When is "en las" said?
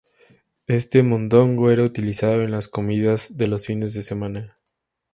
2.41-2.67